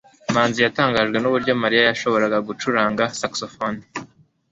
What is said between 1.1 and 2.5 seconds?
nuburyo mariya yashoboraga